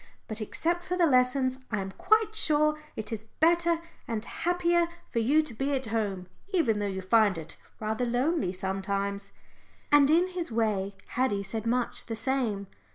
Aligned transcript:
But 0.27 0.41
except 0.41 0.83
for 0.83 0.97
the 0.97 1.05
lessons, 1.05 1.59
I 1.69 1.79
am 1.79 1.91
quite 1.91 2.33
sure 2.33 2.75
it 2.95 3.11
is 3.13 3.23
better 3.39 3.77
and 4.07 4.25
happier 4.25 4.87
for 5.11 5.19
you 5.19 5.43
to 5.43 5.53
be 5.53 5.73
at 5.73 5.85
home, 5.85 6.25
even 6.51 6.79
though 6.79 6.87
you 6.87 7.03
find 7.03 7.37
it 7.37 7.55
rather 7.79 8.03
lonely 8.07 8.51
sometimes." 8.51 9.31
And 9.91 10.09
in 10.09 10.29
his 10.29 10.51
way 10.51 10.95
Haddie 11.09 11.43
said 11.43 11.67
much 11.67 12.07
the 12.07 12.15
same. 12.15 12.65